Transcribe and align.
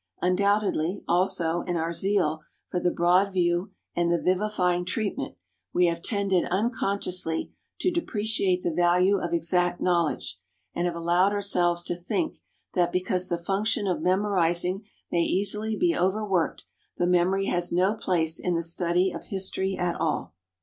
Undoubtedly, 0.19 1.03
also, 1.07 1.61
in 1.61 1.77
our 1.77 1.93
zeal 1.93 2.41
for 2.71 2.79
the 2.79 2.89
broad 2.89 3.31
view 3.31 3.69
and 3.95 4.11
the 4.11 4.19
vivifying 4.19 4.83
treatment, 4.83 5.35
we 5.73 5.85
have 5.85 6.01
tended 6.01 6.45
unconsciously 6.49 7.53
to 7.79 7.91
depreciate 7.91 8.63
the 8.63 8.73
value 8.73 9.19
of 9.19 9.31
exact 9.31 9.79
knowledge, 9.79 10.39
and 10.73 10.87
have 10.87 10.95
allowed 10.95 11.33
ourselves 11.33 11.83
to 11.83 11.93
think 11.95 12.37
that 12.73 12.91
because 12.91 13.29
the 13.29 13.37
function 13.37 13.85
of 13.85 14.01
memorizing 14.01 14.83
may 15.11 15.21
easily 15.21 15.75
be 15.75 15.95
overworked, 15.95 16.65
the 16.97 17.05
memory 17.05 17.45
has 17.45 17.71
no 17.71 17.93
place 17.93 18.39
in 18.39 18.55
the 18.55 18.63
study 18.63 19.11
of 19.11 19.25
history 19.25 19.77
at 19.77 19.93
all. 20.01 20.33